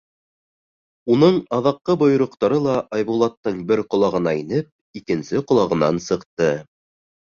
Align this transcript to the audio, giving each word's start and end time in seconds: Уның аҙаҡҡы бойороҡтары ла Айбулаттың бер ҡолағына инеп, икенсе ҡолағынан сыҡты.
Уның 1.15 1.35
аҙаҡҡы 1.57 1.95
бойороҡтары 2.03 2.57
ла 2.69 2.77
Айбулаттың 2.99 3.61
бер 3.73 3.83
ҡолағына 3.93 4.35
инеп, 4.41 4.73
икенсе 5.03 5.45
ҡолағынан 5.53 6.01
сыҡты. 6.07 6.53